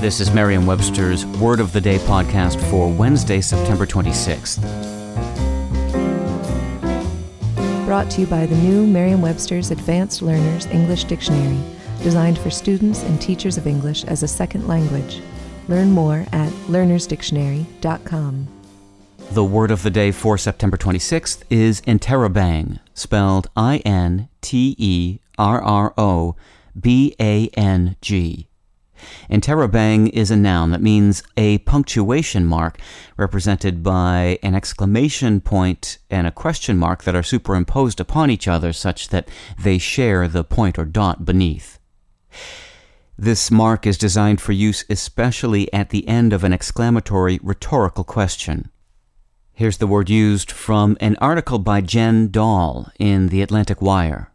This 0.00 0.18
is 0.18 0.30
Merriam-Webster's 0.30 1.26
Word 1.26 1.60
of 1.60 1.74
the 1.74 1.80
Day 1.80 1.98
podcast 1.98 2.58
for 2.70 2.90
Wednesday, 2.90 3.42
September 3.42 3.84
26th. 3.84 4.58
Brought 7.84 8.10
to 8.12 8.22
you 8.22 8.26
by 8.26 8.46
the 8.46 8.56
new 8.56 8.86
Merriam-Webster's 8.86 9.70
Advanced 9.70 10.22
Learners 10.22 10.64
English 10.68 11.04
Dictionary, 11.04 11.60
designed 12.02 12.38
for 12.38 12.48
students 12.48 13.02
and 13.02 13.20
teachers 13.20 13.58
of 13.58 13.66
English 13.66 14.04
as 14.04 14.22
a 14.22 14.28
second 14.28 14.66
language. 14.66 15.20
Learn 15.68 15.90
more 15.90 16.24
at 16.32 16.50
learnersdictionary.com. 16.68 18.48
The 19.32 19.44
word 19.44 19.70
of 19.70 19.82
the 19.82 19.90
day 19.90 20.12
for 20.12 20.38
September 20.38 20.78
26th 20.78 21.42
is 21.50 21.82
interrobang, 21.82 22.80
spelled 22.94 23.50
I 23.54 23.82
N 23.84 24.30
T 24.40 24.74
E 24.78 25.18
R 25.36 25.60
R 25.60 25.92
O 25.98 26.36
B 26.74 27.14
A 27.20 27.48
N 27.48 27.96
G. 28.00 28.46
Interrobang 29.30 30.08
is 30.10 30.30
a 30.30 30.36
noun 30.36 30.70
that 30.70 30.82
means 30.82 31.22
a 31.36 31.58
punctuation 31.58 32.46
mark 32.46 32.78
represented 33.16 33.82
by 33.82 34.38
an 34.42 34.54
exclamation 34.54 35.40
point 35.40 35.98
and 36.10 36.26
a 36.26 36.32
question 36.32 36.76
mark 36.76 37.04
that 37.04 37.14
are 37.14 37.22
superimposed 37.22 38.00
upon 38.00 38.30
each 38.30 38.48
other 38.48 38.72
such 38.72 39.08
that 39.08 39.28
they 39.58 39.78
share 39.78 40.28
the 40.28 40.44
point 40.44 40.78
or 40.78 40.84
dot 40.84 41.24
beneath. 41.24 41.78
This 43.18 43.50
mark 43.50 43.86
is 43.86 43.98
designed 43.98 44.40
for 44.40 44.52
use 44.52 44.84
especially 44.88 45.70
at 45.72 45.90
the 45.90 46.08
end 46.08 46.32
of 46.32 46.42
an 46.42 46.52
exclamatory 46.52 47.38
rhetorical 47.42 48.04
question. 48.04 48.70
Here's 49.52 49.76
the 49.76 49.86
word 49.86 50.08
used 50.08 50.50
from 50.50 50.96
an 51.02 51.16
article 51.20 51.58
by 51.58 51.82
Jen 51.82 52.30
Doll 52.30 52.90
in 52.98 53.28
the 53.28 53.42
Atlantic 53.42 53.82
Wire. 53.82 54.29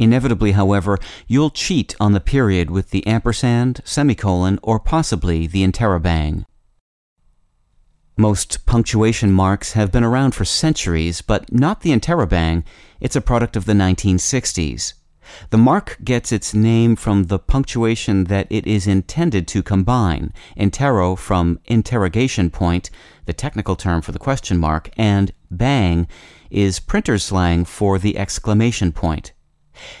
Inevitably, 0.00 0.52
however, 0.52 0.98
you'll 1.28 1.50
cheat 1.50 1.94
on 2.00 2.12
the 2.12 2.20
period 2.20 2.70
with 2.70 2.88
the 2.88 3.06
ampersand, 3.06 3.82
semicolon, 3.84 4.58
or 4.62 4.80
possibly 4.80 5.46
the 5.46 5.62
interrobang. 5.62 6.46
Most 8.16 8.64
punctuation 8.64 9.30
marks 9.30 9.72
have 9.74 9.92
been 9.92 10.02
around 10.02 10.34
for 10.34 10.46
centuries, 10.46 11.20
but 11.20 11.52
not 11.52 11.82
the 11.82 11.90
interrobang. 11.90 12.64
It's 12.98 13.14
a 13.14 13.20
product 13.20 13.56
of 13.56 13.66
the 13.66 13.74
1960s. 13.74 14.94
The 15.50 15.58
mark 15.58 15.98
gets 16.02 16.32
its 16.32 16.54
name 16.54 16.96
from 16.96 17.24
the 17.24 17.38
punctuation 17.38 18.24
that 18.24 18.46
it 18.48 18.66
is 18.66 18.86
intended 18.86 19.46
to 19.48 19.62
combine, 19.62 20.32
interro 20.56 21.16
from 21.16 21.60
interrogation 21.66 22.50
point, 22.50 22.88
the 23.26 23.34
technical 23.34 23.76
term 23.76 24.00
for 24.00 24.12
the 24.12 24.18
question 24.18 24.56
mark, 24.56 24.88
and 24.96 25.32
bang 25.50 26.08
is 26.50 26.80
printer 26.80 27.18
slang 27.18 27.66
for 27.66 27.98
the 27.98 28.16
exclamation 28.16 28.92
point. 28.92 29.32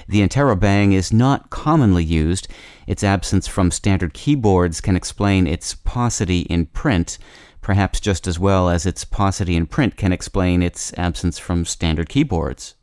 The 0.08 0.20
interrobang 0.20 0.92
is 0.92 1.12
not 1.12 1.50
commonly 1.50 2.04
used. 2.04 2.48
Its 2.86 3.04
absence 3.04 3.46
from 3.46 3.70
standard 3.70 4.14
keyboards 4.14 4.80
can 4.80 4.96
explain 4.96 5.46
its 5.46 5.74
paucity 5.74 6.40
in 6.40 6.66
print, 6.66 7.18
perhaps 7.60 8.00
just 8.00 8.26
as 8.26 8.38
well 8.38 8.68
as 8.68 8.86
its 8.86 9.04
paucity 9.04 9.56
in 9.56 9.66
print 9.66 9.96
can 9.96 10.12
explain 10.12 10.62
its 10.62 10.92
absence 10.98 11.38
from 11.38 11.64
standard 11.64 12.08
keyboards. 12.08 12.74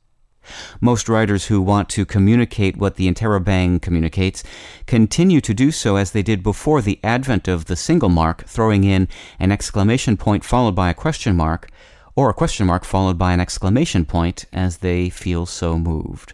Most 0.79 1.09
writers 1.09 1.47
who 1.47 1.61
want 1.61 1.89
to 1.89 2.05
communicate 2.05 2.77
what 2.77 2.95
the 2.95 3.11
interrobang 3.11 3.81
communicates 3.81 4.44
continue 4.85 5.41
to 5.41 5.53
do 5.53 5.71
so 5.71 5.97
as 5.97 6.11
they 6.11 6.23
did 6.23 6.41
before 6.44 6.81
the 6.81 7.00
advent 7.03 7.47
of 7.47 7.66
the 7.66 7.75
single 7.75 8.09
mark, 8.09 8.45
throwing 8.45 8.83
in 8.83 9.07
an 9.39 9.51
exclamation 9.51 10.16
point 10.16 10.45
followed 10.45 10.75
by 10.75 10.89
a 10.89 10.94
question 10.94 11.35
mark, 11.35 11.69
or 12.16 12.29
a 12.29 12.33
question 12.33 12.66
mark 12.66 12.83
followed 12.83 13.17
by 13.17 13.33
an 13.33 13.39
exclamation 13.39 14.05
point 14.05 14.45
as 14.53 14.77
they 14.77 15.09
feel 15.09 15.45
so 15.45 15.77
moved. 15.77 16.33